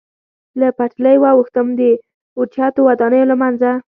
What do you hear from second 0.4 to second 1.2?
له پټلۍ